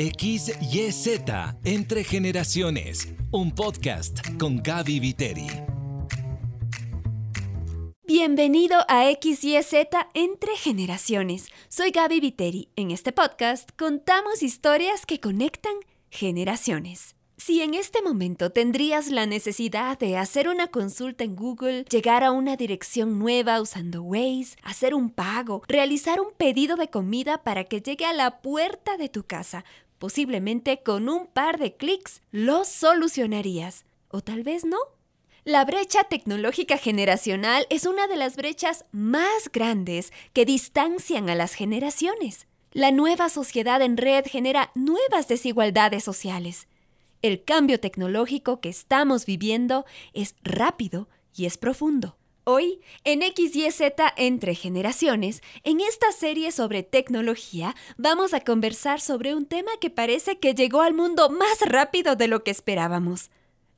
[0.00, 1.20] XYZ
[1.62, 5.46] Entre Generaciones, un podcast con Gaby Viteri.
[8.06, 9.74] Bienvenido a XYZ
[10.14, 11.50] Entre Generaciones.
[11.68, 12.70] Soy Gaby Viteri.
[12.76, 15.74] En este podcast contamos historias que conectan
[16.08, 17.14] generaciones.
[17.40, 22.32] Si en este momento tendrías la necesidad de hacer una consulta en Google, llegar a
[22.32, 27.80] una dirección nueva usando Waze, hacer un pago, realizar un pedido de comida para que
[27.80, 29.64] llegue a la puerta de tu casa,
[30.00, 33.84] posiblemente con un par de clics, lo solucionarías.
[34.08, 34.78] O tal vez no.
[35.44, 41.52] La brecha tecnológica generacional es una de las brechas más grandes que distancian a las
[41.52, 42.46] generaciones.
[42.72, 46.66] La nueva sociedad en red genera nuevas desigualdades sociales.
[47.20, 52.16] El cambio tecnológico que estamos viviendo es rápido y es profundo.
[52.44, 53.82] Hoy, en XYZ
[54.16, 60.38] entre generaciones, en esta serie sobre tecnología, vamos a conversar sobre un tema que parece
[60.38, 63.30] que llegó al mundo más rápido de lo que esperábamos,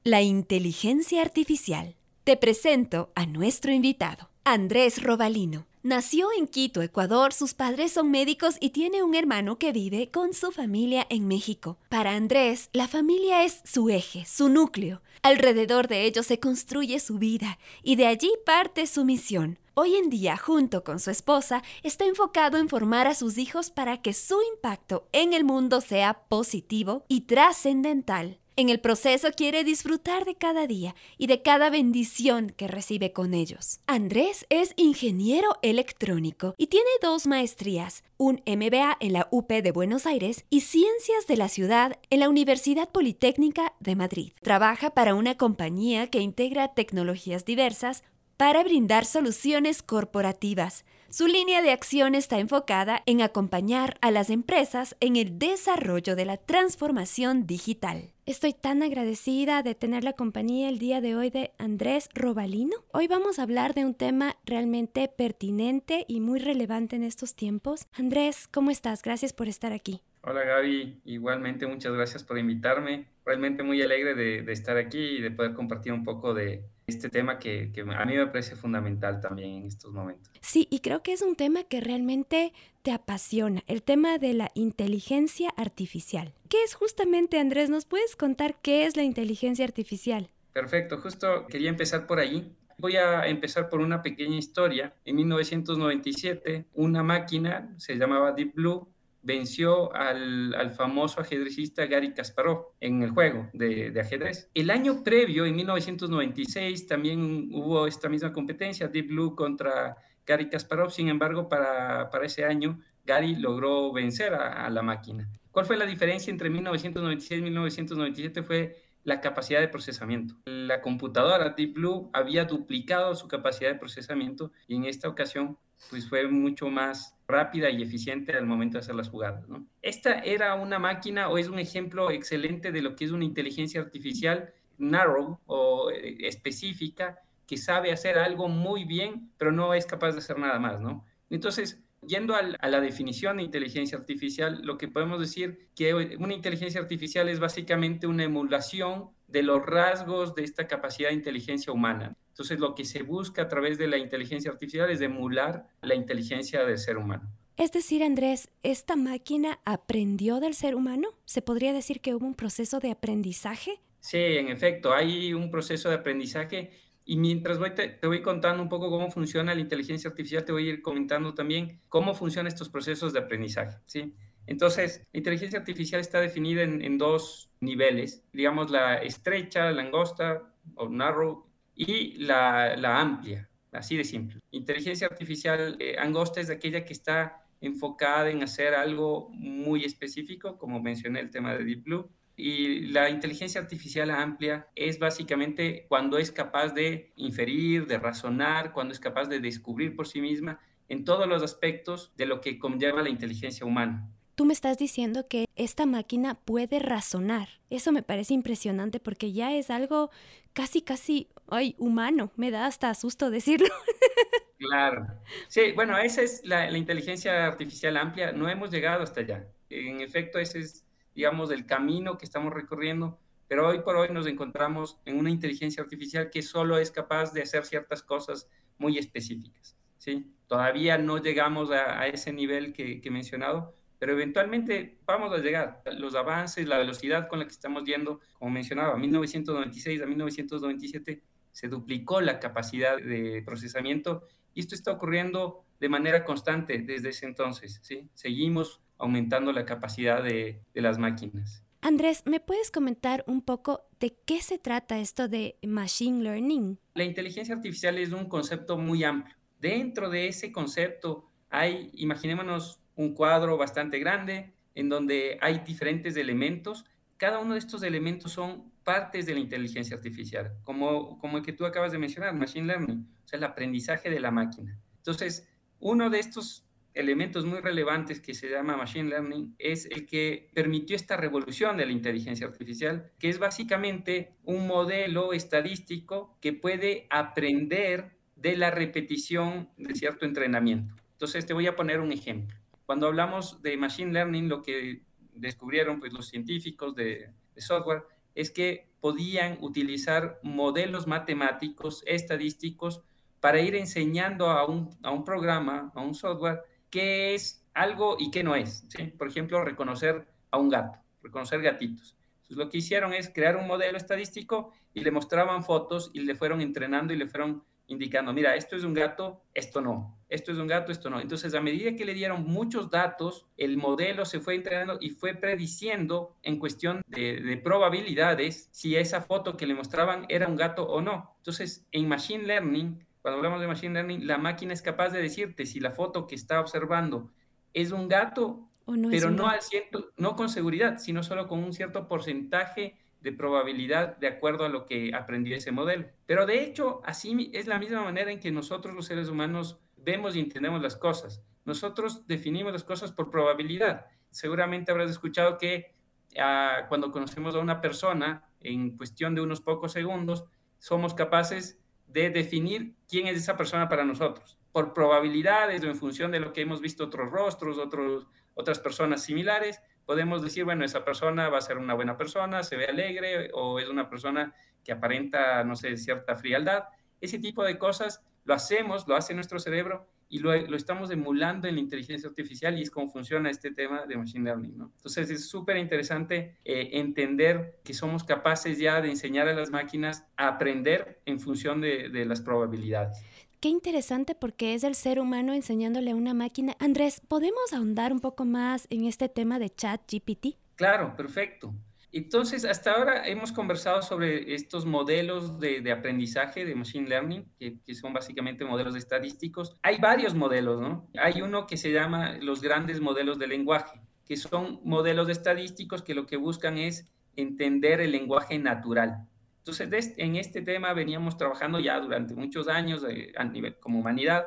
[0.05, 1.97] la inteligencia artificial.
[2.23, 5.67] Te presento a nuestro invitado, Andrés Robalino.
[5.84, 10.33] Nació en Quito, Ecuador, sus padres son médicos y tiene un hermano que vive con
[10.33, 11.77] su familia en México.
[11.89, 15.02] Para Andrés, la familia es su eje, su núcleo.
[15.22, 19.58] Alrededor de ellos se construye su vida y de allí parte su misión.
[19.74, 24.02] Hoy en día, junto con su esposa, está enfocado en formar a sus hijos para
[24.02, 28.39] que su impacto en el mundo sea positivo y trascendental.
[28.55, 33.33] En el proceso quiere disfrutar de cada día y de cada bendición que recibe con
[33.33, 33.81] ellos.
[33.86, 40.05] Andrés es ingeniero electrónico y tiene dos maestrías, un MBA en la UP de Buenos
[40.05, 44.33] Aires y Ciencias de la Ciudad en la Universidad Politécnica de Madrid.
[44.42, 48.05] Trabaja para una compañía que integra tecnologías diversas
[48.36, 50.84] para brindar soluciones corporativas.
[51.08, 56.27] Su línea de acción está enfocada en acompañar a las empresas en el desarrollo de
[56.27, 58.11] la transformación digital.
[58.25, 62.77] Estoy tan agradecida de tener la compañía el día de hoy de Andrés Robalino.
[62.92, 67.89] Hoy vamos a hablar de un tema realmente pertinente y muy relevante en estos tiempos.
[67.92, 69.02] Andrés, ¿cómo estás?
[69.02, 70.02] Gracias por estar aquí.
[70.20, 73.08] Hola Gaby, igualmente muchas gracias por invitarme.
[73.27, 77.39] Realmente muy alegre de, estar aquí y de poder compartir un poco de, este tema
[77.39, 80.33] que, que, a mí me parece fundamental también en estos momentos.
[80.41, 84.51] Sí, y creo que es un tema que realmente te apasiona, el tema de la
[84.55, 86.35] inteligencia artificial.
[86.48, 87.70] ¿Qué es justamente, Andrés?
[87.70, 90.31] ¿Nos puedes contar qué es la inteligencia artificial?
[90.53, 92.55] Perfecto, justo quería empezar por ahí.
[92.79, 94.95] Voy a empezar por una pequeña historia.
[95.05, 98.92] En 1997, una máquina, se llamaba Deep Blue,
[99.22, 104.50] venció al, famoso ajedrecista Gary Kasparov en el juego de, de, ajedrez.
[104.55, 109.96] El año previo, en 1996, también hubo esta misma competencia, Deep Blue contra
[110.27, 110.90] Gary Kasparov.
[110.90, 115.28] Sin embargo, para, para ese año, Gary logró vencer a, a, la máquina.
[115.50, 118.42] ¿Cuál fue la diferencia entre 1996 y 1997?
[118.42, 120.34] Fue la capacidad de procesamiento.
[120.46, 125.58] La computadora Deep Blue había duplicado su capacidad de procesamiento y en esta ocasión
[125.90, 129.44] pues fue mucho más rápida y eficiente al momento de hacer las jugadas.
[129.81, 133.81] Esta era una máquina o es un ejemplo excelente de lo que es una inteligencia
[133.81, 140.12] artificial narrow o eh, específica que sabe hacer algo muy bien, pero no es capaz
[140.12, 141.05] de hacer nada más, ¿no?
[141.29, 146.35] Entonces, yendo al, a la definición de inteligencia artificial, lo que podemos decir que una
[146.35, 152.17] inteligencia artificial es básicamente una emulación de los rasgos de esta capacidad de inteligencia humana.
[152.29, 156.64] Entonces, lo que se busca a través de la inteligencia artificial es emular la inteligencia
[156.64, 157.31] del ser humano.
[157.56, 161.08] Es decir, Andrés, ¿esta máquina aprendió del ser humano?
[161.26, 163.81] ¿Se podría decir que hubo un proceso de aprendizaje?
[164.00, 166.73] Sí, en efecto, hay un proceso de aprendizaje
[167.05, 170.69] y mientras voy te, voy contando un poco cómo funciona la inteligencia artificial, te voy
[170.69, 174.14] a ir comentando también cómo funcionan estos procesos de aprendizaje, ¿sí?
[174.46, 180.88] Entonces, la inteligencia artificial está definida en, dos niveles, digamos la estrecha, la angosta o
[180.88, 184.40] narrow y la, la amplia, así de simple.
[184.50, 190.81] Inteligencia artificial eh, angosta es aquella que está enfocada en hacer algo muy específico, como
[190.81, 192.10] mencioné el tema de Deep Blue.
[192.37, 198.92] Y la inteligencia artificial amplia es básicamente cuando es capaz de inferir, de razonar, cuando
[198.92, 203.02] es capaz de descubrir por sí misma en todos los aspectos de lo que conlleva
[203.02, 204.10] la inteligencia humana.
[204.34, 207.48] Tú me estás diciendo que esta máquina puede razonar.
[207.70, 210.10] Eso me parece impresionante porque ya es algo
[210.52, 212.32] casi, casi, ay, humano.
[212.37, 213.69] Me da hasta susto decirlo.
[214.58, 215.08] Claro.
[215.49, 218.31] Sí, bueno, esa es la, la, inteligencia artificial amplia.
[218.31, 219.49] No hemos llegado hasta allá.
[219.69, 223.19] En efecto, ese es, digamos, el camino que estamos recorriendo.
[223.49, 227.43] Pero hoy por hoy nos encontramos en una inteligencia artificial que solo es capaz de
[227.43, 229.76] hacer ciertas cosas muy específicas.
[229.99, 230.32] ¿sí?
[230.46, 235.38] Todavía no llegamos a, a ese nivel que, que he mencionado, pero eventualmente vamos a
[235.38, 235.82] llegar.
[235.99, 241.22] Los avances, la velocidad con la que estamos yendo, como mencionaba, 1996 a 1997
[241.52, 247.26] se duplicó la capacidad de procesamiento y esto está ocurriendo de manera constante desde ese
[247.26, 247.81] entonces.
[247.82, 248.08] ¿sí?
[248.14, 251.64] Seguimos aumentando la capacidad de, de las máquinas.
[251.81, 256.78] Andrés, ¿me puedes comentar un poco de qué se trata esto de Machine Learning?
[256.94, 259.37] La inteligencia artificial es un concepto muy amplio.
[259.60, 266.84] Dentro de ese concepto hay, imaginémonos, un cuadro bastante grande en donde hay diferentes elementos.
[267.16, 271.52] Cada uno de estos elementos son partes de la inteligencia artificial, como, como el que
[271.52, 274.79] tú acabas de mencionar, Machine Learning, o sea, el aprendizaje de la máquina.
[274.99, 275.49] Entonces,
[275.79, 280.94] uno de estos elementos muy relevantes que se llama Machine Learning es el que permitió
[280.94, 288.17] esta revolución de la inteligencia artificial, que es básicamente un modelo estadístico que puede aprender
[288.37, 290.94] de la repetición de cierto entrenamiento.
[291.12, 292.56] Entonces, te voy a poner un ejemplo.
[292.85, 295.02] Cuando hablamos de Machine Learning, lo que
[295.35, 298.02] descubrieron pues, los científicos de, de software
[298.34, 303.02] es que podían utilizar modelos matemáticos, estadísticos,
[303.40, 308.31] para ir enseñando a un, a un programa, a un software, qué es algo y
[308.31, 308.87] qué no es.
[309.19, 312.17] Por ejemplo, reconocer a un gato, reconocer gatitos.
[312.34, 316.35] Entonces, lo que hicieron es crear un modelo estadístico y le mostraban fotos y le
[316.35, 320.58] fueron entrenando y le fueron indicando, mira, esto es un gato, esto no, esto es
[320.58, 321.20] un gato, esto no.
[321.20, 325.34] Entonces, a medida que le dieron muchos datos, el modelo se fue entrenando y fue
[325.34, 330.84] prediciendo en cuestión de, de, probabilidades si esa foto que le mostraban era un gato
[330.84, 331.34] o no.
[331.38, 335.66] Entonces, en Machine Learning, cuando hablamos de Machine Learning, la máquina es capaz de decirte
[335.66, 337.30] si la foto que está observando
[337.74, 341.72] es un gato, no pero no, al ciento, no con seguridad, sino solo con un
[341.72, 346.06] cierto porcentaje de probabilidad de acuerdo a lo que aprendió ese modelo.
[346.26, 350.34] Pero de hecho, así es la misma manera en que nosotros los seres humanos vemos
[350.34, 351.42] y entendemos las cosas.
[351.64, 354.06] Nosotros definimos las cosas por probabilidad.
[354.30, 355.94] Seguramente habrás escuchado que
[356.36, 360.44] uh, cuando conocemos a una persona, en cuestión de unos pocos segundos,
[360.78, 366.32] somos capaces de definir quién es esa persona para nosotros, por probabilidades o en función
[366.32, 369.80] de lo que hemos visto otros rostros, otros, otras personas similares,
[370.12, 373.79] podemos decir, bueno, esa persona va a ser una buena persona, se ve alegre o
[373.79, 374.55] es una persona
[374.85, 376.85] que aparenta, no sé, cierta frialdad.
[377.19, 381.67] Ese tipo de cosas lo hacemos, lo hace nuestro cerebro y lo, lo, estamos emulando
[381.67, 384.76] en la inteligencia artificial y es como funciona este tema de Machine Learning.
[384.76, 384.93] ¿no?
[384.97, 390.26] Entonces es súper interesante eh, entender que somos capaces ya de enseñar a las máquinas
[390.37, 393.17] a aprender en función de, de las probabilidades.
[393.62, 396.75] Qué interesante porque es el ser humano enseñándole a una máquina.
[396.81, 400.56] Andrés, ¿podemos ahondar un poco más en este tema de chat GPT?
[400.75, 401.73] Claro, perfecto.
[402.11, 408.12] Entonces, hasta ahora hemos conversado sobre estos modelos de, aprendizaje de Machine Learning, que, son
[408.12, 409.76] básicamente modelos estadísticos.
[409.85, 411.09] Hay varios modelos, ¿no?
[411.17, 416.17] Hay uno que se llama los grandes modelos de lenguaje, que son modelos estadísticos que
[416.17, 419.29] lo que buscan es entender el lenguaje natural.
[419.64, 424.47] Entonces, en este tema veníamos trabajando ya durante muchos años eh, a nivel, como humanidad,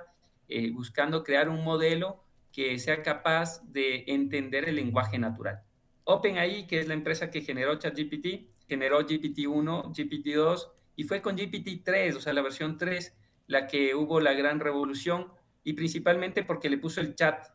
[0.49, 2.21] eh, buscando crear un modelo
[2.51, 5.61] que sea capaz de entender el lenguaje natural.
[6.03, 10.67] OpenAI, que es la empresa que generó ChatGPT, generó GPT-1, GPT-2
[10.97, 13.15] y fue con GPT-3, o sea, la versión 3,
[13.47, 15.27] la que hubo la gran revolución
[15.63, 17.47] y principalmente porque le puso el chat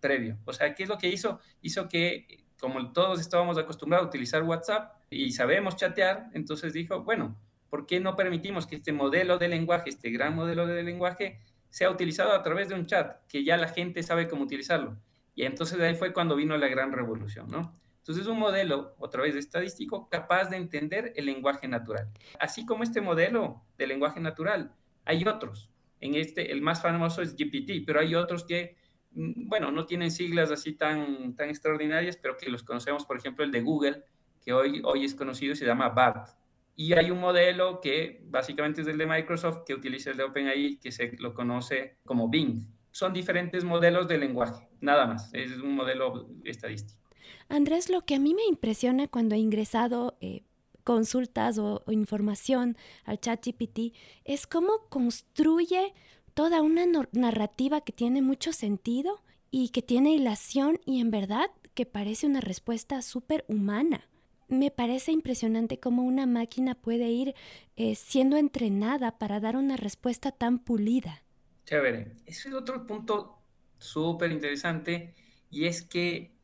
[0.00, 0.38] previo.
[0.46, 1.40] O sea, ¿qué es lo que hizo?
[1.60, 7.36] Hizo que, como todos estábamos acostumbrados a utilizar WhatsApp y sabemos chatear, entonces dijo, bueno,
[7.68, 11.40] ¿por qué no permitimos que este modelo de lenguaje, este gran modelo de lenguaje,
[11.70, 14.96] sea utilizado a través de un chat, que ya la gente sabe cómo utilizarlo?
[15.34, 17.76] Y entonces ahí fue cuando vino la gran revolución, ¿no?
[17.98, 22.12] Entonces, es un modelo, otra vez estadístico, capaz de entender el lenguaje natural.
[22.38, 24.72] Así como este modelo de lenguaje natural,
[25.04, 25.68] hay otros.
[26.00, 28.76] En este, el más famoso es GPT, pero hay otros que,
[29.14, 33.52] bueno, no tienen siglas así tan, tan extraordinarias, pero que los conocemos, por ejemplo, el
[33.52, 34.04] de Google,
[34.44, 36.28] que hoy, hoy es conocido se llama BART.
[36.74, 40.78] Y hay un modelo que básicamente es el de Microsoft, que utiliza el de OpenAI,
[40.78, 42.66] que se lo conoce como Bing.
[42.90, 45.32] Son diferentes modelos de lenguaje, nada más.
[45.34, 47.00] Es un modelo estadístico.
[47.48, 50.44] Andrés, lo que a mí me impresiona cuando he ingresado eh,
[50.84, 55.94] consultas o, o, información al chat GPT es cómo construye
[56.34, 61.86] toda una narrativa que tiene mucho sentido y que tiene hilación y en verdad que
[61.86, 64.08] parece una respuesta súper humana.
[64.48, 67.34] Me parece impresionante cómo una máquina puede ir
[67.76, 71.22] eh, siendo entrenada para dar una respuesta tan pulida.
[71.64, 72.16] Chévere.
[72.26, 73.38] Ese es otro punto
[73.78, 75.14] súper interesante
[75.50, 76.34] y es que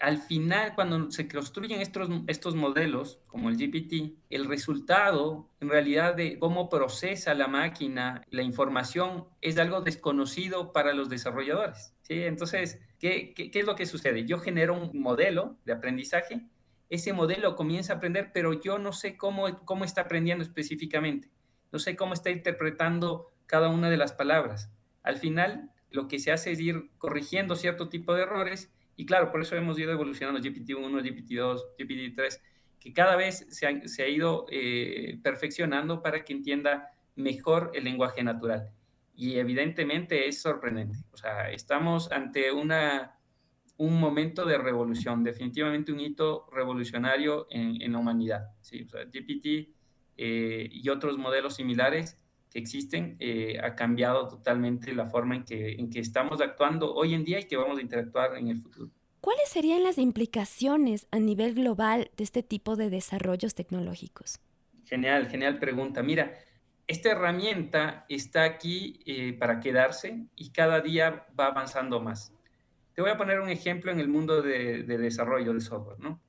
[0.00, 6.14] al final, cuando se construyen estos, estos modelos, como el GPT, el resultado, en realidad,
[6.14, 11.94] de cómo procesa la máquina la información es algo desconocido para los desarrolladores.
[12.02, 12.22] ¿sí?
[12.22, 14.24] Entonces, ¿Qué, ¿qué, es lo que sucede?
[14.24, 16.40] Yo genero un modelo de aprendizaje,
[16.90, 21.30] ese modelo comienza a aprender, pero yo no sé cómo, cómo está aprendiendo específicamente,
[21.70, 24.72] no sé cómo está interpretando cada una de las palabras.
[25.04, 29.30] Al final, lo que se hace es ir corrigiendo cierto tipo de errores y claro,
[29.30, 32.40] por eso hemos ido evolucionando GPT-1, GPT-2, GPT-3,
[32.80, 37.84] que cada vez se ha, se ha ido eh, perfeccionando para que entienda mejor el
[37.84, 38.72] lenguaje natural.
[39.14, 40.98] Y evidentemente es sorprendente.
[41.12, 43.16] O sea, estamos ante una,
[43.76, 48.48] un momento de revolución, definitivamente un hito revolucionario en, en la humanidad.
[48.62, 48.82] ¿sí?
[48.82, 49.76] O sea, GPT
[50.16, 52.18] eh, y otros modelos similares
[52.50, 57.14] que existen eh, ha cambiado totalmente la forma en que, en que estamos actuando hoy
[57.14, 58.90] en día y que vamos a interactuar en el futuro.
[59.20, 64.40] ¿Cuáles serían las implicaciones a nivel global de este tipo de desarrollos tecnológicos?
[64.84, 66.02] Genial, genial pregunta.
[66.02, 66.38] Mira,
[66.86, 72.32] esta herramienta está aquí eh, para quedarse y cada día va avanzando más.
[72.94, 76.20] Te voy a poner un ejemplo en el mundo de, de desarrollo de software, ¿no?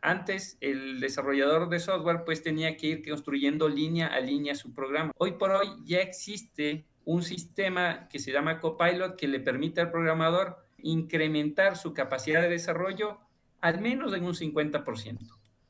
[0.00, 5.12] Antes el desarrollador de software pues tenía que ir construyendo línea a línea su programa.
[5.16, 9.90] Hoy por hoy ya existe un sistema que se llama Copilot que le permite al
[9.90, 13.18] programador incrementar su capacidad de desarrollo
[13.60, 15.18] al menos en un 50%.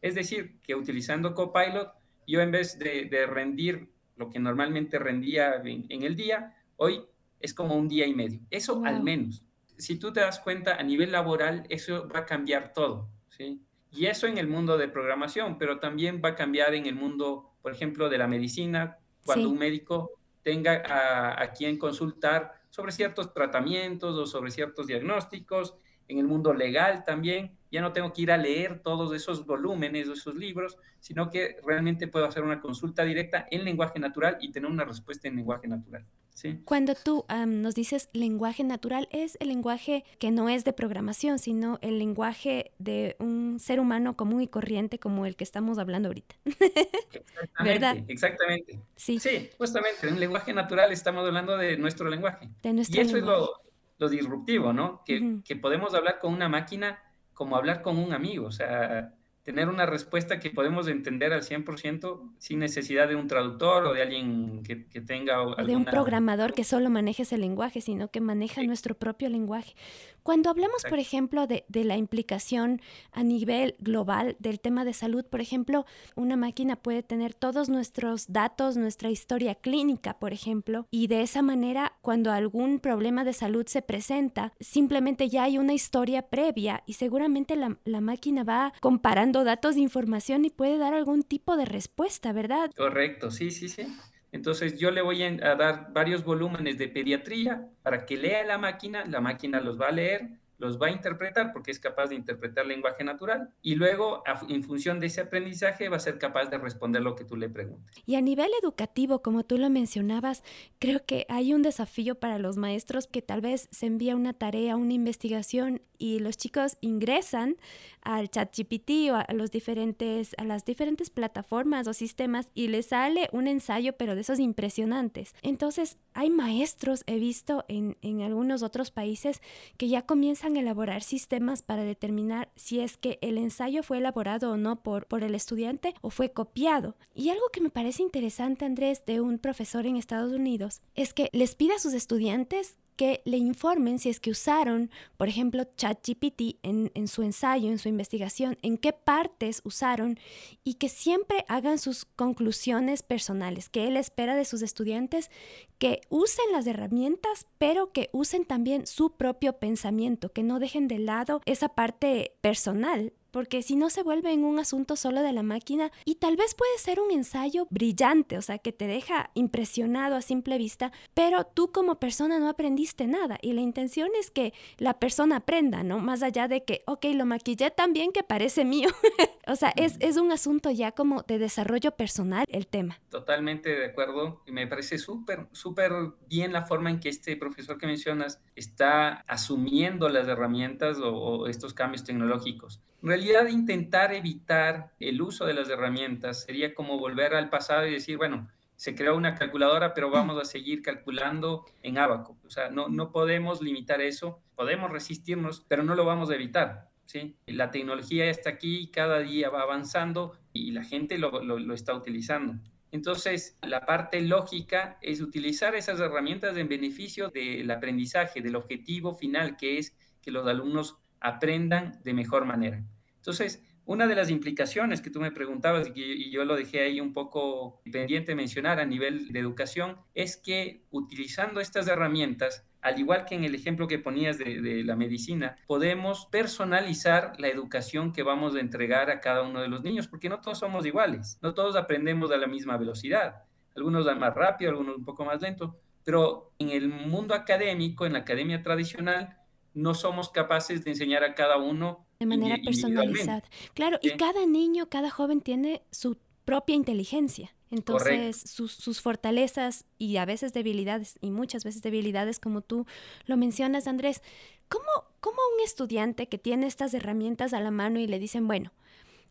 [0.03, 1.93] Es decir, que utilizando Copilot,
[2.27, 7.05] yo en vez de, de rendir lo que normalmente rendía en, en, el día, hoy
[7.41, 8.41] es como un día y medio.
[8.51, 8.87] Eso wow.
[8.87, 9.45] al menos.
[9.79, 13.09] Si tú te das cuenta, a nivel laboral, eso va a cambiar todo.
[13.29, 13.63] ¿sí?
[13.91, 17.53] Y eso en el mundo de programación, pero también va a cambiar en el mundo,
[17.63, 19.53] por ejemplo, de la medicina, cuando sí.
[19.53, 25.75] un médico tenga a, a, quien consultar sobre ciertos tratamientos o sobre ciertos diagnósticos,
[26.09, 30.09] en el mundo legal también, ya no tengo que ir a leer todos esos volúmenes
[30.09, 34.51] o esos libros, sino que realmente puedo hacer una consulta directa en lenguaje natural y
[34.51, 36.05] tener una respuesta en lenguaje natural.
[36.33, 36.61] ¿sí?
[36.65, 41.39] Cuando tú um, nos dices lenguaje natural, es el lenguaje que no es de programación,
[41.39, 46.09] sino el lenguaje de un ser humano común y corriente como el que estamos hablando
[46.09, 46.37] ahorita.
[46.47, 47.97] Exactamente, ¿verdad?
[48.09, 48.81] Exactamente.
[48.97, 49.19] Sí.
[49.19, 52.49] sí, justamente, en lenguaje natural estamos hablando de nuestro lenguaje.
[52.63, 53.43] De nuestro y eso lenguaje.
[53.43, 53.68] es lo,
[53.99, 55.03] lo disruptivo, ¿no?
[55.05, 55.45] Que, uh -huh.
[55.45, 57.03] que podemos hablar con una máquina
[57.35, 59.15] como hablar con un amigo, o sea,
[59.49, 64.03] tener una respuesta que podemos entender al 100% sin necesidad de un traductor o de
[64.03, 65.39] alguien que, que tenga...
[65.39, 65.65] Alguna...
[65.65, 68.67] De un programador que solo maneje ese lenguaje, sino que maneja sí.
[68.67, 69.75] nuestro propio lenguaje.
[70.23, 75.25] Cuando hablamos, por ejemplo, de, de, la implicación a nivel global del tema de salud,
[75.25, 81.07] por ejemplo, una máquina puede tener todos nuestros datos, nuestra historia clínica, por ejemplo, y
[81.07, 86.21] de esa manera, cuando algún problema de salud se presenta, simplemente ya hay una historia
[86.21, 91.23] previa y seguramente la, la máquina va comparando datos de información y puede dar algún
[91.23, 92.71] tipo de respuesta, ¿verdad?
[92.77, 93.87] Correcto, sí, sí, sí.
[94.31, 99.05] Entonces yo le voy a dar varios volúmenes de pediatría para que lea la máquina,
[99.07, 100.29] la máquina los va a leer,
[100.59, 105.01] los va a interpretar porque es capaz de interpretar lenguaje natural y luego en función
[105.01, 107.97] de ese aprendizaje va a ser capaz de responder lo que tú le preguntes.
[108.07, 110.43] Y a nivel educativo, como tú lo mencionabas,
[110.79, 114.77] creo que hay un desafío para los maestros que tal vez se envía una tarea,
[114.77, 117.57] una investigación y los chicos ingresan
[118.03, 122.87] al chat GPT o a, los diferentes, a las diferentes plataformas o sistemas y les
[122.87, 125.35] sale un ensayo, pero de esos impresionantes.
[125.43, 129.43] Entonces, hay maestros, he visto en, en algunos otros países,
[129.77, 134.57] que ya comienzan elaborar sistemas para determinar si es que el ensayo fue elaborado o
[134.57, 136.97] no por, por el estudiante o fue copiado.
[137.15, 141.29] Y algo que me parece interesante, Andrés, de un profesor en Estados Unidos, es que
[141.33, 146.59] les pide a sus estudiantes que le informen si es que usaron, por ejemplo, ChatGPT
[146.65, 150.19] en, su ensayo, en su investigación, en qué partes usaron
[150.65, 155.31] y que siempre hagan sus conclusiones personales, que él espera de sus estudiantes
[155.79, 160.99] que usen las herramientas, pero que usen también su propio pensamiento, que no dejen de
[160.99, 165.43] lado esa parte personal porque si no se vuelve en un asunto solo de la
[165.43, 170.17] máquina y tal vez puede ser un ensayo brillante, o sea, que te deja impresionado
[170.17, 174.53] a simple vista, pero tú como persona no aprendiste nada y la intención es que
[174.79, 175.99] la persona aprenda, ¿no?
[175.99, 178.89] Más allá de que, ok, lo maquillé tan bien que parece mío.
[179.47, 182.99] o sea, es, es un asunto ya como de desarrollo personal el tema.
[183.11, 185.93] Totalmente de acuerdo y me parece súper, súper
[186.29, 191.47] bien la forma en que este profesor que mencionas está asumiendo las herramientas o, o
[191.47, 192.81] estos cambios tecnológicos.
[193.03, 197.93] En realidad, intentar evitar el uso de las herramientas sería como volver al pasado y
[197.93, 202.39] decir, bueno, se creó una calculadora, pero vamos a seguir calculando en abaco.
[202.45, 206.89] O sea, no, no podemos limitar eso, podemos resistirnos, pero no lo vamos a evitar.
[207.05, 207.37] ¿sí?
[207.47, 211.95] La tecnología está aquí, cada día va avanzando y la gente lo, lo, lo está
[211.95, 212.55] utilizando.
[212.91, 219.57] Entonces, la parte lógica es utilizar esas herramientas en beneficio del aprendizaje, del objetivo final,
[219.57, 222.83] que es que los alumnos aprendan de mejor manera.
[223.17, 227.15] Entonces, una de las implicaciones que tú me preguntabas y, yo lo dejé ahí un
[227.15, 233.35] poco pendiente mencionar a nivel de educación es que utilizando estas herramientas, al igual que
[233.35, 238.55] en el ejemplo que ponías de, de, la medicina, podemos personalizar la educación que vamos
[238.55, 241.75] a entregar a cada uno de los niños, porque no todos somos iguales, no todos
[241.75, 243.45] aprendemos a la misma velocidad,
[243.75, 248.13] algunos dan más rápido, algunos un poco más lento, pero en el mundo académico, en
[248.13, 249.38] la academia tradicional,
[249.79, 253.45] no somos capaces de enseñar a cada uno de manera personalizada.
[253.75, 257.55] Claro, y cada niño, cada joven tiene su propia inteligencia.
[257.71, 262.87] Entonces, sus, fortalezas y a veces debilidades, y muchas veces debilidades, como tú
[263.27, 264.23] lo mencionas, Andrés,
[264.69, 264.87] ¿cómo,
[265.21, 268.73] ¿cómo un estudiante que tiene estas herramientas a la mano y le dicen, bueno,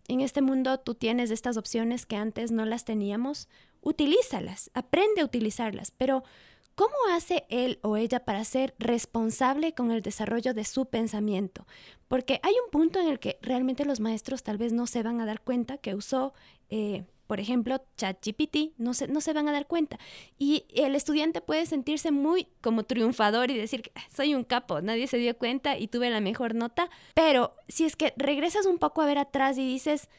[0.07, 3.49] en este mundo tú tienes estas opciones que antes no las teníamos,
[3.81, 6.23] utilízalas, aprende a utilizarlas, pero
[6.77, 11.65] ¿Cómo hace él o ella para ser responsable con el desarrollo de su pensamiento?
[12.07, 15.19] Porque hay un punto en el que realmente los maestros tal vez no se van
[15.19, 16.35] a dar cuenta que usó,
[16.69, 19.97] eh, por ejemplo, ChatGPT, no se, no se van a dar cuenta.
[20.37, 25.07] Y el estudiante puede sentirse muy como triunfador y decir, ah, soy un capo, nadie
[25.07, 26.91] se dio cuenta y tuve la mejor nota.
[27.15, 30.09] Pero si es que regresas un poco a ver atrás y dices,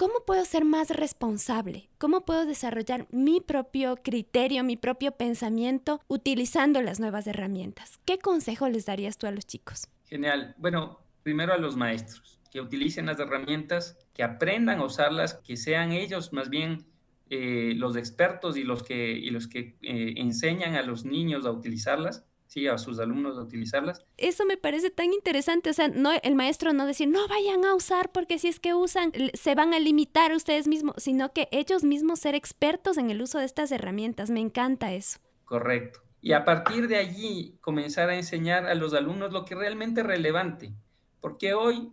[0.00, 1.90] ¿Cómo puedo ser más responsable?
[1.98, 8.00] ¿Cómo puedo desarrollar mi propio criterio, mi propio pensamiento utilizando las nuevas herramientas?
[8.06, 9.88] ¿Qué consejo les darías tú a los chicos?
[10.06, 10.54] Genial.
[10.56, 15.92] Bueno, primero a los maestros, que utilicen las herramientas, que aprendan a usarlas, que sean
[15.92, 16.86] ellos más bien
[17.28, 21.50] eh, los expertos y los que, y los que eh, enseñan a los niños a
[21.50, 24.04] utilizarlas sí, a sus alumnos a utilizarlas.
[24.16, 27.74] Eso me parece tan interesante, o sea, no el maestro no decir, no vayan a
[27.76, 31.84] usar porque si es que usan, se van a limitar ustedes mismos, sino que ellos
[31.84, 34.30] mismos ser expertos en el uso de estas herramientas.
[34.30, 35.20] Me encanta eso.
[35.44, 36.00] Correcto.
[36.20, 40.06] Y a partir de allí comenzar a enseñar a los alumnos lo que realmente es
[40.06, 40.72] relevante,
[41.20, 41.92] porque hoy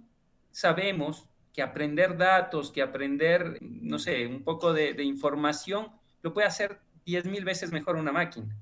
[0.52, 5.92] sabemos que aprender datos, que aprender, no sé, un poco de, de información,
[6.24, 8.58] lo puede hacer diez mil veces mejor una máquina.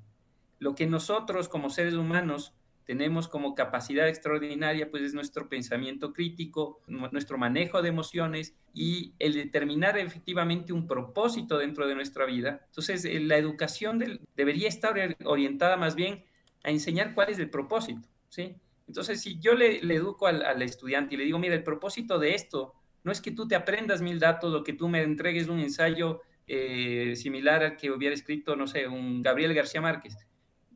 [0.59, 2.53] Lo que nosotros como seres humanos
[2.85, 9.33] tenemos como capacidad extraordinaria, pues es nuestro pensamiento crítico, nuestro manejo de emociones y el
[9.33, 12.61] determinar efectivamente un propósito dentro de nuestra vida.
[12.67, 16.23] Entonces, eh, la educación debería estar orientada más bien
[16.63, 18.55] a enseñar cuál es el propósito, ¿sí?
[18.87, 22.75] Entonces, si yo le, educo al, estudiante y le digo, mira, el propósito de esto
[23.03, 26.21] no es que tú te aprendas mil datos o que tú me entregues un ensayo
[26.47, 30.15] eh, similar al que hubiera escrito, no sé, un Gabriel García Márquez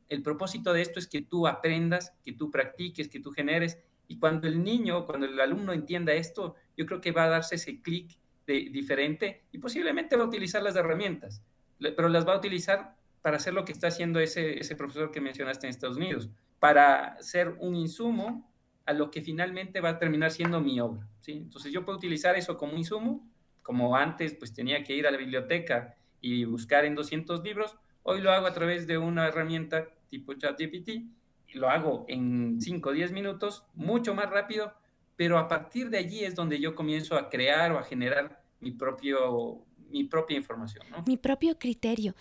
[0.10, 3.80] el propósito de esto es que tú aprendas, que tú practiques, que tú generes.
[4.08, 7.56] Y cuando el niño, cuando el alumno entienda esto, yo creo que va a darse
[7.56, 8.18] ese clic
[8.48, 11.44] diferente y posiblemente va a utilizar las herramientas,
[11.80, 15.22] pero las va a utilizar para hacer lo que está haciendo ese, ese profesor que
[15.22, 18.52] mencionaste en Estados Unidos, para ser un insumo
[18.86, 21.08] a lo que finalmente va a terminar siendo mi obra.
[21.20, 21.34] ¿sí?
[21.34, 23.30] Entonces yo puedo utilizar eso como insumo,
[23.62, 28.22] como antes pues tenía que ir a la biblioteca y buscar en 200 libros, hoy
[28.22, 30.90] lo hago a través de una herramienta tipo ChatGPT,
[31.54, 34.74] lo hago en 5 o 10 minutos, mucho más rápido,
[35.16, 38.72] pero a partir de allí es donde yo comienzo a crear o a generar mi,
[38.72, 40.86] propio, mi propia información.
[41.06, 42.16] Mi propio criterio.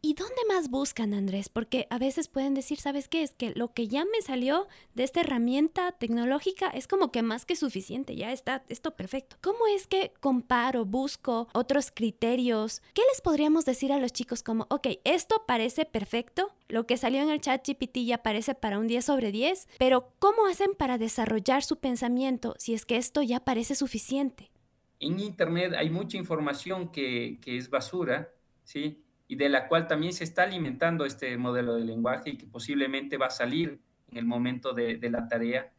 [0.00, 1.48] ¿Y dónde más buscan, Andrés?
[1.48, 3.24] Porque a veces pueden decir, ¿sabes qué?
[3.24, 7.44] Es que lo que ya me salió de esta herramienta tecnológica es como que más
[7.44, 9.36] que suficiente, ya está esto perfecto.
[9.40, 12.80] ¿Cómo es que comparo, busco otros criterios?
[12.94, 17.20] ¿Qué les podríamos decir a los chicos como, ok, esto parece perfecto, lo que salió
[17.20, 20.98] en el chat GPT ya parece para un 10 sobre 10, pero ¿cómo hacen para
[20.98, 24.52] desarrollar su pensamiento si es que esto ya parece suficiente?
[25.00, 28.32] En Internet hay mucha información que, que es basura,
[28.62, 29.02] ¿sí?
[29.28, 33.18] Y de la cual también se está alimentando este modelo de lenguaje y que posiblemente
[33.18, 33.78] va a salir
[34.10, 35.70] en el momento de, la tarea.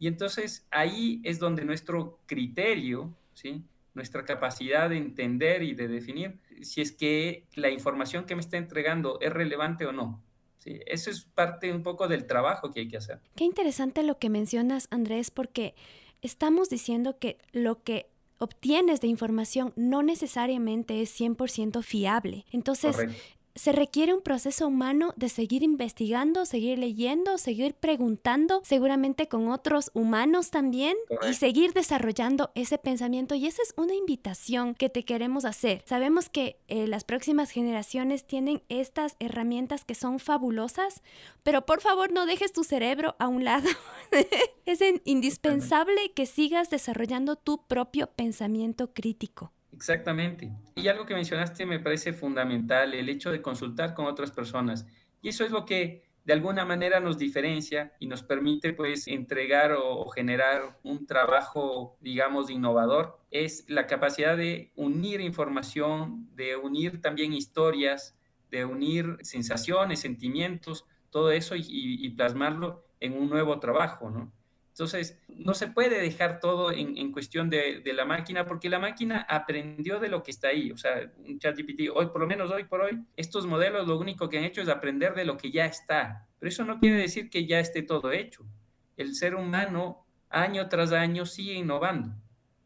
[0.00, 3.64] Y entonces ahí es donde nuestro criterio, ¿sí?
[3.94, 8.56] nuestra capacidad de entender y de definir si es que la información que me está
[8.56, 10.22] entregando es relevante o no.
[10.58, 10.80] ¿sí?
[10.86, 13.20] Eso es parte un poco del trabajo que hay que hacer.
[13.36, 15.74] Qué interesante lo que mencionas, Andrés, porque
[16.22, 22.44] estamos diciendo que lo que obtienes de información no necesariamente es 100% fiable.
[22.50, 22.96] Entonces,
[23.56, 29.90] se requiere un proceso humano de seguir investigando, seguir leyendo, seguir preguntando, seguramente con otros
[29.94, 30.96] humanos también,
[31.28, 33.34] y seguir desarrollando ese pensamiento.
[33.34, 35.82] Y esa es una invitación que te queremos hacer.
[35.86, 41.02] Sabemos que eh, las próximas generaciones tienen estas herramientas que son fabulosas,
[41.42, 43.68] pero por favor no dejes tu cerebro a un lado.
[44.66, 49.52] es indispensable que sigas desarrollando tu propio pensamiento crítico.
[49.76, 50.50] Exactamente.
[50.74, 54.86] Y algo que mencionaste me parece fundamental, el hecho de consultar con otras personas.
[55.20, 59.72] Y eso es lo que de alguna manera nos diferencia y nos permite pues entregar
[59.78, 67.34] o, generar un trabajo, digamos, innovador, es la capacidad de unir información, de unir también
[67.34, 68.16] historias,
[68.50, 74.32] de unir sensaciones, sentimientos, todo eso y, y plasmarlo en un nuevo trabajo, ¿no?
[74.76, 79.24] Entonces, no se puede dejar todo en, cuestión de, de, la máquina porque la máquina
[79.26, 80.70] aprendió de lo que está ahí.
[80.70, 84.28] O sea, un ChatGPT, hoy, por lo menos hoy por hoy, estos modelos lo único
[84.28, 86.28] que han hecho es aprender de lo que ya está.
[86.38, 88.44] Pero eso no quiere decir que ya esté todo hecho.
[88.98, 92.14] El ser humano, año tras año, sigue innovando.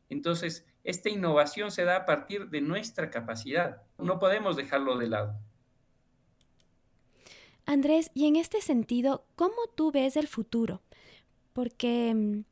[0.09, 3.83] Entonces, esta innovación se da a partir de nuestra capacidad.
[3.99, 5.39] No podemos dejarlo de lado.
[7.67, 10.83] Andrés, y en este sentido, ¿cómo tú ves el futuro?
[11.53, 12.45] Porque mm,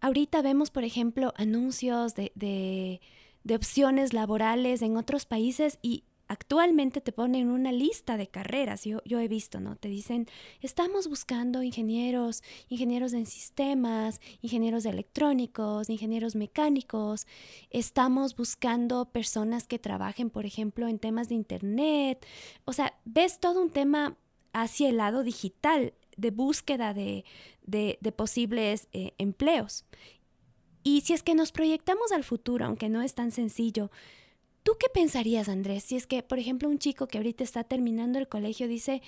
[0.00, 3.00] ahorita vemos, por ejemplo, anuncios de, de,
[3.44, 9.02] de, opciones laborales en otros países y actualmente te ponen una lista de carreras, yo,
[9.04, 9.74] yo he visto, ¿no?
[9.74, 10.28] Te dicen,
[10.60, 17.26] estamos buscando ingenieros, ingenieros en sistemas, ingenieros electrónicos, ingenieros mecánicos,
[17.70, 22.24] estamos buscando personas que trabajen, por ejemplo, en temas de Internet,
[22.64, 24.16] o sea, ves todo un tema
[24.52, 27.24] hacia el lado digital de búsqueda de,
[27.66, 29.84] de, posibles eh, empleos.
[30.82, 33.90] Y si es que nos proyectamos al futuro, aunque no es tan sencillo,
[34.62, 35.84] ¿tú qué pensarías, Andrés?
[35.84, 39.02] Si es que, por ejemplo, un chico que ahorita está terminando el colegio dice,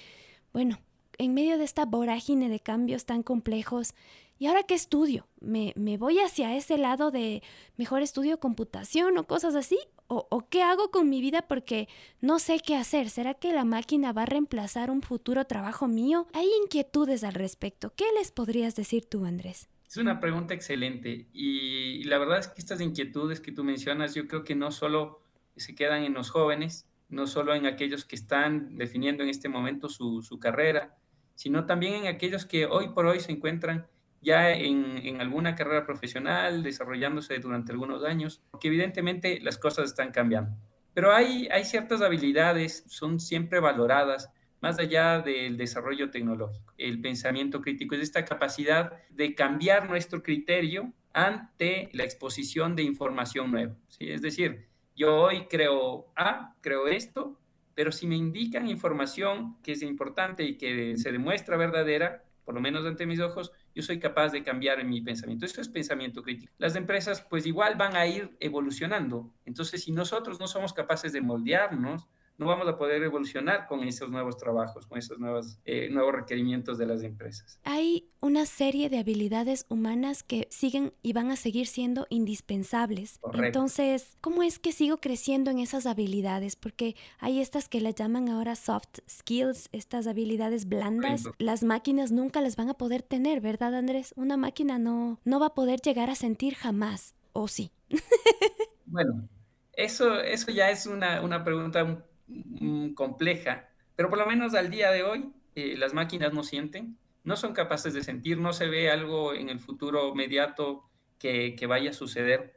[0.53, 0.81] bueno,
[1.19, 3.95] en medio de esta vorágine de cambios tan complejos,
[4.39, 5.29] ¿y ahora qué estudio?
[5.41, 7.43] ¿Me, me voy hacia ese lado de
[7.77, 9.79] mejor estudio computación o cosas así?
[10.07, 11.89] ¿O, qué hago con mi vida porque
[12.21, 13.09] no sé qué hacer?
[13.09, 16.27] ¿Será que la máquina va a reemplazar un futuro trabajo mío?
[16.35, 17.95] Hay inquietudes al respecto.
[17.97, 19.71] ¿Qué les podrías decir tú, Andrés?
[19.89, 24.27] Es una pregunta excelente y la verdad es que estas inquietudes que tú mencionas yo
[24.27, 25.23] creo que no solo
[25.57, 29.89] se quedan en los jóvenes, no solo en aquellos que están definiendo en este momento
[29.89, 30.97] su, su carrera,
[31.35, 33.87] sino también en aquellos que hoy por hoy se encuentran
[34.23, 40.13] ya en, en, alguna carrera profesional, desarrollándose durante algunos años, porque evidentemente las cosas están
[40.13, 40.57] cambiando.
[40.95, 44.31] Pero hay, hay ciertas habilidades, son siempre valoradas,
[44.61, 46.73] más allá del desarrollo tecnológico.
[46.79, 53.51] El pensamiento crítico es esta capacidad de cambiar nuestro criterio ante la exposición de información
[53.51, 53.75] nueva.
[53.89, 54.11] ¿sí?
[54.11, 57.39] Es decir, yo hoy creo A, creo esto,
[57.75, 62.61] pero si me indican información que es importante y que se demuestra verdadera, por lo
[62.61, 65.47] menos ante mis ojos, yo soy capaz de cambiar en mi pensamiento.
[65.47, 66.53] Eso es pensamiento crítico.
[66.59, 69.33] Las empresas pues igual van a ir evolucionando.
[69.45, 72.09] Entonces, si nosotros no somos capaces de moldearnos,
[72.43, 76.79] no vamos a poder evolucionar con esos nuevos trabajos, con esos nuevos, eh, nuevos requerimientos
[76.79, 77.61] de las empresas.
[77.65, 83.19] Hay una serie de habilidades humanas que siguen y van a seguir siendo indispensables.
[83.21, 83.47] Correcto.
[83.47, 86.57] Entonces, ¿cómo es que sigo creciendo en esas habilidades?
[86.57, 91.23] Porque hay estas que le llaman ahora soft skills, estas habilidades blandas.
[91.23, 91.45] Correcto.
[91.45, 94.13] Las máquinas nunca las van a poder tener, ¿verdad, Andrés?
[94.17, 97.71] Una máquina no, no va a poder llegar a sentir jamás, ¿o sí?
[98.87, 99.29] bueno,
[99.73, 104.91] eso, eso ya es una, una pregunta Mm, compleja, pero por lo menos al día
[104.91, 108.91] de hoy eh, las máquinas no sienten, no son capaces de sentir, no se ve
[108.91, 112.55] algo en el futuro inmediato que, vaya a suceder.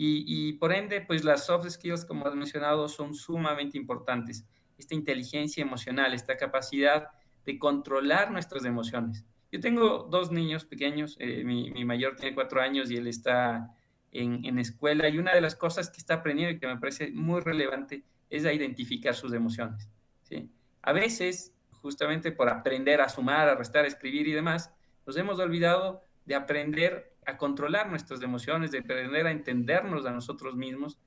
[0.00, 4.46] Y, por ende, pues las soft skills, como has mencionado, son sumamente importantes.
[4.78, 7.08] Esta inteligencia emocional, esta capacidad
[7.44, 9.24] de controlar nuestras emociones.
[9.50, 13.74] Yo tengo dos niños pequeños, eh, mi, mi, mayor tiene cuatro años y él está
[14.12, 17.10] en, en escuela y una de las cosas que está aprendiendo y que me parece
[17.10, 19.88] muy relevante es a identificar sus emociones.
[20.22, 20.50] ¿sí?
[20.82, 24.72] A veces, justamente por aprender a sumar, a restar, a escribir y demás,
[25.06, 30.54] nos hemos olvidado de aprender a controlar nuestras emociones, de aprender a entendernos a nosotros
[30.56, 30.98] mismos.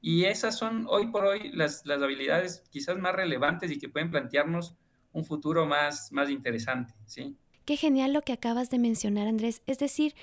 [0.00, 4.10] Y esas son hoy por hoy las, las habilidades quizás más relevantes y que pueden
[4.10, 4.76] plantearnos
[5.12, 6.94] un futuro más, más interesante.
[7.06, 7.36] ¿sí?
[7.64, 9.62] Qué genial lo que acabas de mencionar, Andrés.
[9.66, 10.14] Es decir,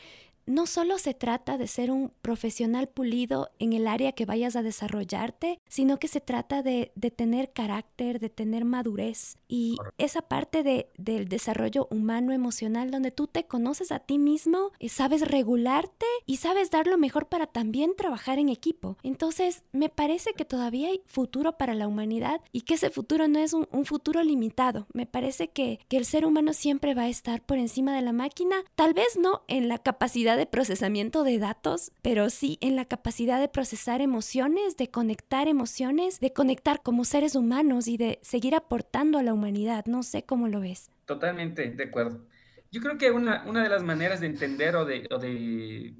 [0.45, 4.63] no solo se trata de ser un profesional pulido en el área que vayas a
[4.63, 10.63] desarrollarte, sino que se trata de, de tener carácter, de tener madurez y esa parte
[10.63, 16.05] de, del desarrollo humano emocional donde tú te conoces a ti mismo, y sabes regularte
[16.25, 18.97] y sabes dar lo mejor para también trabajar en equipo.
[19.03, 23.39] Entonces, me parece que todavía hay futuro para la humanidad y que ese futuro no
[23.39, 24.87] es un, un futuro limitado.
[24.93, 28.13] Me parece que, que el ser humano siempre va a estar por encima de la
[28.13, 32.85] máquina, tal vez no en la capacidad de procesamiento de datos, pero sí en la
[32.85, 38.55] capacidad de procesar emociones, de conectar emociones, de conectar como seres humanos y de seguir
[38.55, 39.85] aportando a la humanidad.
[39.85, 40.89] No sé cómo lo ves.
[41.05, 42.25] Totalmente de acuerdo.
[42.71, 45.95] Yo creo que una, una de las maneras de entender o de, o de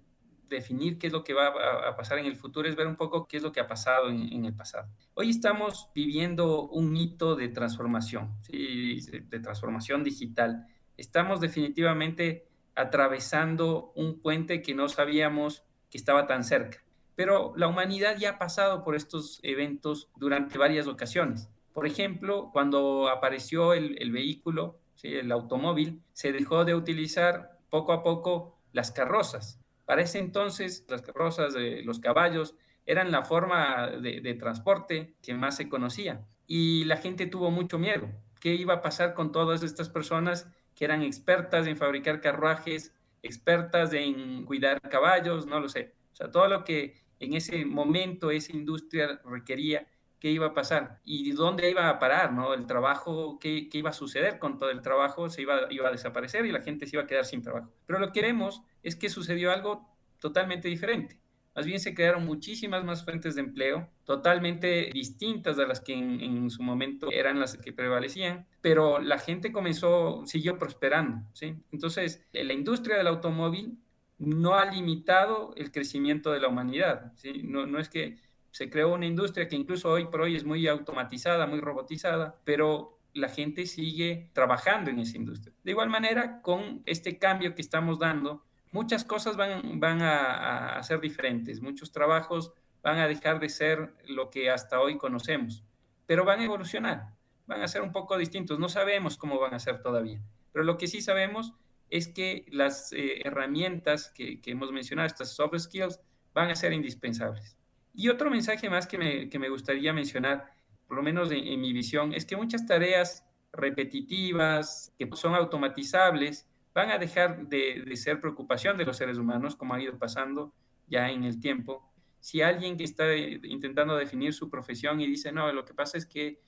[0.49, 3.27] definir qué es lo que va a, pasar en el futuro, es ver un poco
[3.27, 4.89] qué es lo que ha pasado en, el pasado.
[5.13, 10.67] Hoy estamos viviendo un hito de transformación, de transformación digital.
[10.97, 16.83] Estamos definitivamente atravesando un puente que no sabíamos que estaba tan cerca.
[17.15, 21.49] Pero la humanidad ya ha pasado por estos eventos durante varias ocasiones.
[21.73, 28.57] Por ejemplo, cuando apareció el, vehículo, el automóvil, se dejó de utilizar poco a poco
[28.73, 29.59] las carrozas.
[29.85, 35.33] Para ese entonces, las carrozas de los caballos eran la forma de, de transporte que
[35.33, 36.25] más se conocía.
[36.47, 38.07] Y la gente tuvo mucho miedo.
[38.39, 43.93] ¿Qué iba a pasar con todas estas personas que eran expertas en fabricar carruajes, expertas
[43.93, 45.95] en cuidar caballos, no lo sé.
[46.11, 49.87] O sea, todo lo que en ese momento esa industria requería,
[50.19, 52.53] qué iba a pasar y dónde iba a parar, ¿no?
[52.53, 55.91] El trabajo, qué, qué iba a suceder con todo el trabajo, se iba, iba a
[55.91, 57.71] desaparecer y la gente se iba a quedar sin trabajo.
[57.85, 59.87] Pero lo que queremos es que sucedió algo
[60.19, 61.19] totalmente diferente.
[61.55, 66.49] Más bien se crearon muchísimas más fuentes de empleo, totalmente distintas de las que en,
[66.49, 71.55] su momento eran las que prevalecían, pero la gente comenzó, siguió prosperando, ¿sí?
[71.71, 73.79] Entonces, la industria del automóvil
[74.17, 77.41] no ha limitado el crecimiento de la humanidad, ¿sí?
[77.43, 78.17] No, no es que
[78.51, 82.99] se creó una industria que incluso hoy por hoy es muy automatizada, muy robotizada, pero
[83.13, 85.53] la gente sigue trabajando en esa industria.
[85.63, 88.43] De igual manera, con este cambio que estamos dando,
[88.75, 92.51] muchas cosas van, van a, ser diferentes, muchos trabajos
[92.83, 95.63] van a dejar de ser lo que hasta hoy conocemos,
[96.05, 97.15] pero van a evolucionar,
[97.47, 98.59] van a ser un poco distintos.
[98.59, 101.53] No sabemos cómo van a ser todavía, pero lo que sí sabemos
[101.89, 106.01] es que las eh, herramientas que, hemos mencionado, estas soft skills,
[106.33, 107.55] van a ser indispensables.
[107.93, 110.51] Y otro mensaje más que me, gustaría mencionar,
[110.85, 116.91] por lo menos en mi visión, es que muchas tareas repetitivas, que son automatizables, van
[116.91, 120.53] a dejar de, ser preocupación de los seres humanos, como ha ido pasando
[120.87, 121.89] ya en el tiempo.
[122.19, 126.05] Si alguien que está intentando definir su profesión y dice, no, lo que pasa es
[126.05, 126.41] que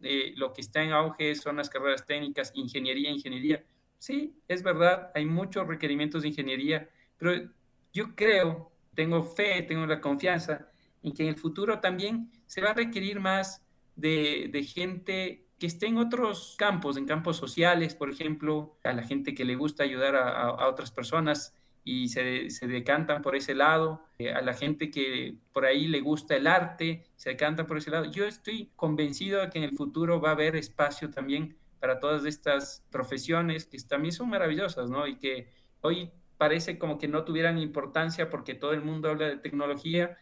[0.00, 3.62] eh, lo que está en auge son las carreras técnicas, ingeniería, ingeniería.
[3.98, 7.50] Sí, es verdad, hay muchos requerimientos de ingeniería, pero
[7.92, 10.66] yo creo, tengo fe, tengo la confianza
[11.02, 13.62] en que en el futuro también se va a requerir más
[13.96, 19.02] de, de gente que esté en otros campos, en campos sociales, por ejemplo, a la
[19.02, 24.04] gente que le gusta ayudar a, otras personas y se, se, decantan por ese lado,
[24.18, 27.90] eh, a la gente que por ahí le gusta el arte, se decantan por ese
[27.90, 28.04] lado.
[28.04, 32.26] Yo estoy convencido de que en el futuro va a haber espacio también para todas
[32.26, 35.06] estas profesiones que también son maravillosas, ¿no?
[35.06, 35.48] Y que
[35.80, 40.18] hoy parece como que no tuvieran importancia porque todo el mundo habla de tecnología,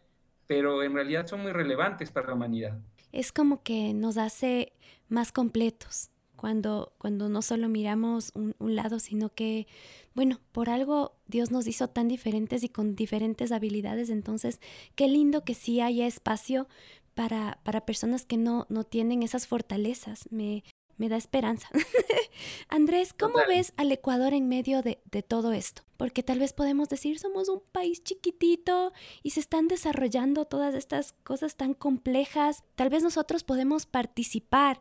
[0.46, 2.78] pero en realidad son muy relevantes para la humanidad
[3.12, 4.72] es como que nos hace
[5.12, 9.68] más completos cuando, cuando no solo miramos un, lado, sino que,
[10.14, 14.60] bueno, por algo Dios nos hizo tan diferentes y con diferentes habilidades, entonces
[14.96, 16.66] qué lindo que sí haya espacio
[17.14, 20.26] para, para personas que no, no tienen esas fortalezas.
[20.32, 20.64] Me,
[21.02, 21.68] me da esperanza.
[22.68, 25.82] Andrés, ¿cómo ves al Ecuador en medio de, todo esto?
[25.96, 28.92] Porque tal vez podemos decir, somos un país chiquitito
[29.24, 32.62] y se están desarrollando todas estas cosas tan complejas.
[32.76, 34.80] Tal vez nosotros podemos participar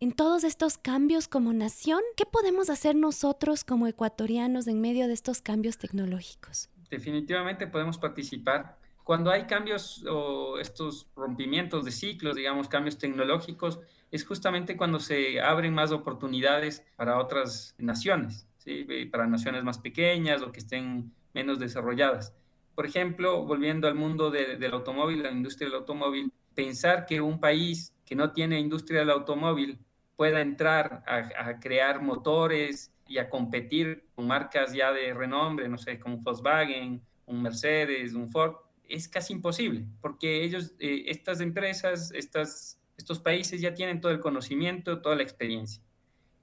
[0.00, 2.00] en todos estos cambios como nación.
[2.16, 6.70] ¿Qué podemos hacer nosotros como ecuatorianos en medio de estos cambios tecnológicos?
[6.88, 8.78] Definitivamente podemos participar.
[9.04, 15.40] Cuando hay cambios o estos rompimientos de ciclos, digamos, cambios tecnológicos, es justamente cuando se
[15.40, 18.86] abren más oportunidades para otras naciones, ¿sí?
[19.10, 22.34] para naciones más pequeñas o que estén menos desarrolladas.
[22.74, 27.92] Por ejemplo, volviendo al mundo del automóvil, la industria del automóvil, pensar que un país
[28.04, 29.78] que no tiene industria del automóvil
[30.16, 35.98] pueda entrar a, crear motores y a competir con marcas ya de renombre, no sé,
[35.98, 38.56] como Volkswagen, un Mercedes, un Ford,
[38.88, 44.20] es casi imposible, porque ellos, eh, estas empresas, estas estos países ya tienen todo el
[44.20, 45.82] conocimiento, toda la experiencia.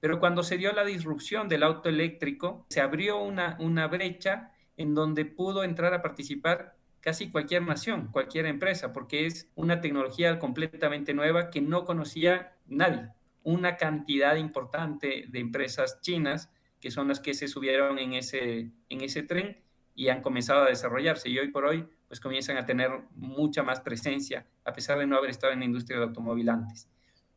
[0.00, 4.94] Pero cuando se dio la disrupción del auto eléctrico, se abrió una, una brecha en
[4.94, 11.14] donde pudo entrar a participar casi cualquier nación, cualquier empresa, porque es una tecnología completamente
[11.14, 13.10] nueva que no conocía nadie.
[13.42, 19.00] Una cantidad importante de empresas chinas que son las que se subieron en ese, en
[19.00, 19.62] ese tren
[19.94, 21.28] y han comenzado a desarrollarse.
[21.28, 25.16] Y hoy por hoy pues comienzan a tener mucha más presencia, a pesar de no
[25.16, 26.88] haber estado en la industria del automóvil antes.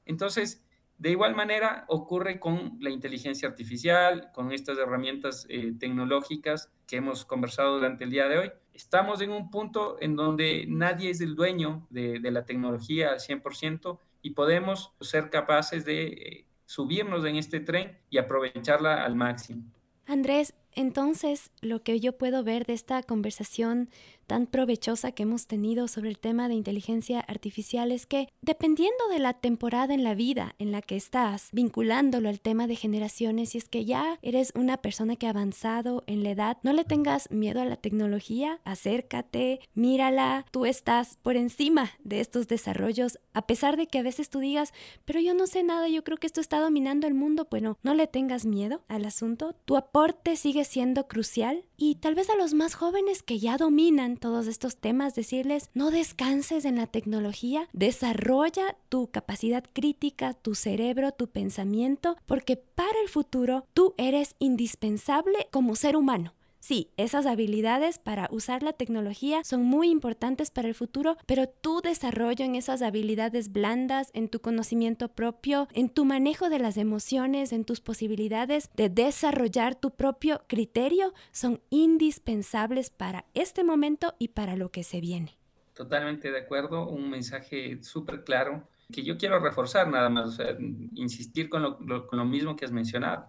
[0.05, 0.63] Entonces,
[0.99, 7.23] de igual manera ocurre con la inteligencia artificial, con estas herramientas eh, tecnológicas que hemos
[7.23, 8.51] conversado durante el día de hoy.
[8.73, 13.97] Estamos en un punto en donde nadie es el dueño de, la tecnología al 100%
[14.21, 19.63] y podemos ser capaces de eh, subirnos en este tren y aprovecharla al máximo.
[20.05, 23.89] Andrés, entonces lo que yo puedo ver de esta conversación
[24.29, 29.17] tan provechosa que hemos tenido sobre el tema de inteligencia artificial es que dependiendo de
[29.17, 33.57] la temporada en la vida en la que estás, vinculándolo al tema de generaciones, si
[33.57, 37.31] es que ya eres una persona que ha avanzado en la edad, no le tengas
[37.31, 43.77] miedo a la tecnología, acércate, mírala, tú estás por encima de estos desarrollos, a pesar
[43.77, 44.73] de que a veces tú digas,
[45.05, 47.95] pero yo no sé nada, yo creo que esto está dominando el mundo, bueno, no
[47.95, 52.53] le tengas miedo al asunto, tu aporte sigue siendo crucial y tal vez a los
[52.53, 58.75] más jóvenes que ya dominan todos estos temas, decirles, no descanses en la tecnología, desarrolla
[58.89, 65.75] tu capacidad crítica, tu cerebro, tu pensamiento, porque para el futuro tú eres indispensable como
[65.75, 66.33] ser humano.
[66.59, 71.81] Sí, esas habilidades para usar la tecnología son muy importantes para el futuro, pero tu
[71.81, 77.53] desarrollo en esas habilidades blandas, en tu conocimiento propio, en tu manejo de las emociones,
[77.53, 84.57] en tus posibilidades de desarrollar tu propio criterio, son indispensables para este momento y para
[84.57, 85.37] lo que se viene.
[85.73, 90.57] Totalmente de acuerdo, un mensaje súper claro que yo quiero reforzar nada más, o sea,
[90.95, 93.27] insistir con lo, mismo que has mencionado.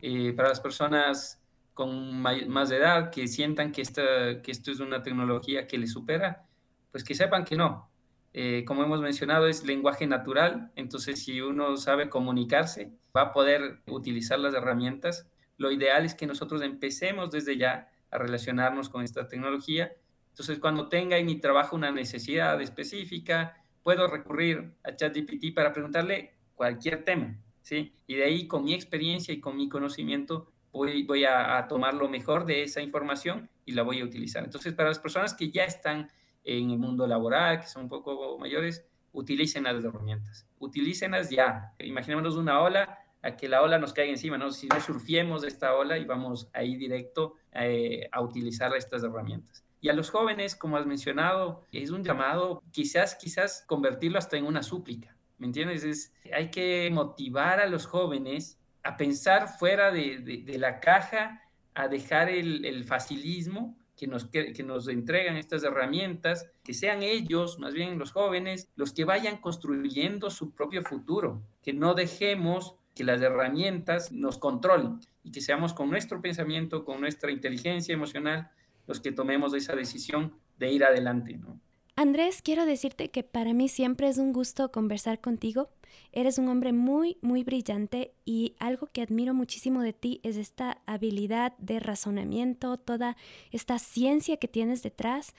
[0.00, 1.43] Eh, para las personas
[1.74, 6.46] con más edad que sientan que, esta, que esto es una tecnología que les supera,
[6.92, 7.90] pues que sepan que no.
[8.32, 13.80] Eh, como hemos mencionado, es lenguaje natural, entonces si uno sabe comunicarse, va a poder
[13.86, 15.28] utilizar las herramientas.
[15.56, 19.92] Lo ideal es que nosotros empecemos desde ya a relacionarnos con esta tecnología.
[20.30, 26.34] Entonces, cuando tenga en mi trabajo una necesidad específica, puedo recurrir a ChatGPT para preguntarle
[26.54, 27.94] cualquier tema, ¿sí?
[28.06, 32.44] Y de ahí, con mi experiencia y con mi conocimiento, voy, a, tomar lo mejor
[32.44, 34.44] de esa información y la voy a utilizar.
[34.44, 36.10] Entonces, para las personas que ya están
[36.42, 40.46] en el mundo laboral, que son un poco mayores, utilicen las herramientas.
[40.58, 41.72] Utilícenlas ya.
[41.78, 44.50] Imaginémonos una ola, a que la ola nos caiga encima, ¿no?
[44.50, 49.64] Si no surfiemos esta ola y vamos ahí directo eh, a utilizar estas herramientas.
[49.80, 54.44] Y a los jóvenes, como has mencionado, es un llamado, quizás, quizás convertirlo hasta en
[54.44, 55.84] una súplica, ¿me entiendes?
[55.84, 61.42] Es, hay que motivar a los jóvenes a pensar fuera de, la caja,
[61.74, 67.74] a dejar el, facilismo que nos, que, nos entregan estas herramientas, que sean ellos, más
[67.74, 73.20] bien los jóvenes, los que vayan construyendo su propio futuro, que no dejemos que las
[73.22, 78.50] herramientas nos controlen y que seamos con nuestro pensamiento, con nuestra inteligencia emocional,
[78.86, 81.36] los que tomemos esa decisión de ir adelante.
[81.36, 81.58] ¿no?
[81.96, 85.70] Andrés, quiero decirte que para mí siempre es un gusto conversar contigo.
[86.10, 90.82] Eres un hombre muy, muy brillante y algo que admiro muchísimo de ti es esta
[90.86, 93.16] habilidad de razonamiento, toda
[93.52, 95.34] esta ciencia que tienes detrás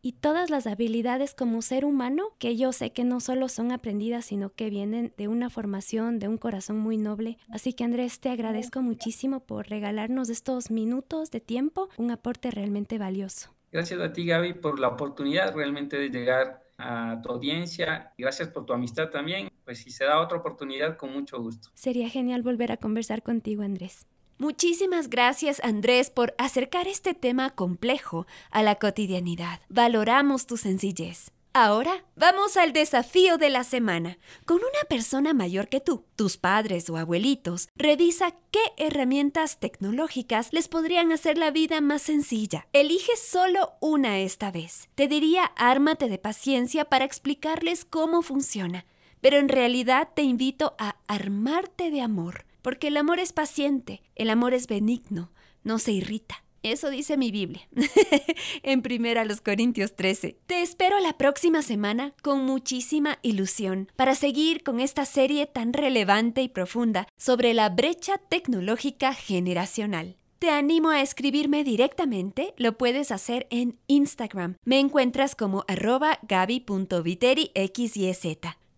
[0.00, 4.24] y todas las habilidades como ser humano que yo sé que no solo son aprendidas,
[4.24, 7.36] sino que vienen de una formación, de un corazón muy noble.
[7.50, 12.96] Así que Andrés, te agradezco muchísimo por regalarnos estos minutos de tiempo, un aporte realmente
[12.96, 13.57] valioso.
[13.70, 18.12] Gracias a ti, Gaby, por la oportunidad realmente de llegar a tu audiencia.
[18.16, 19.50] Gracias por tu amistad también.
[19.64, 21.68] Pues si se da otra oportunidad, con mucho gusto.
[21.74, 24.06] Sería genial volver a conversar contigo, Andrés.
[24.40, 29.60] Muchísimas gracias Andrés por acercar este tema complejo a la cotidianidad.
[29.68, 31.32] Valoramos tu sencillez.
[31.54, 34.18] Ahora vamos al desafío de la semana.
[34.44, 40.68] Con una persona mayor que tú, tus padres o abuelitos, revisa qué herramientas tecnológicas les
[40.68, 42.68] podrían hacer la vida más sencilla.
[42.72, 44.88] Elige solo una esta vez.
[44.94, 48.84] Te diría ármate de paciencia para explicarles cómo funciona,
[49.20, 54.30] pero en realidad te invito a armarte de amor, porque el amor es paciente, el
[54.30, 55.32] amor es benigno,
[55.64, 57.68] no se irrita eso dice mi Biblia,
[58.62, 60.38] en primera los Corintios 13.
[60.46, 66.42] Te espero la próxima semana con muchísima ilusión para seguir con esta serie tan relevante
[66.42, 70.16] y profunda sobre la brecha tecnológica generacional.
[70.38, 74.54] Te animo a escribirme directamente, lo puedes hacer en Instagram.
[74.64, 76.20] Me encuentras como arroba.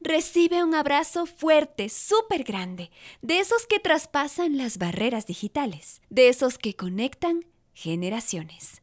[0.02, 6.56] Recibe un abrazo fuerte, súper grande, de esos que traspasan las barreras digitales, de esos
[6.56, 8.82] que conectan generaciones.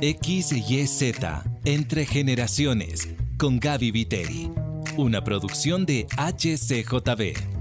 [0.00, 3.08] X y Z, entre generaciones,
[3.38, 4.50] con Gaby Viteri.
[4.96, 7.53] Una producción de HCJB.